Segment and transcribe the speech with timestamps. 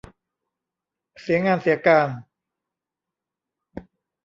[1.21, 2.09] เสียงานเสียการ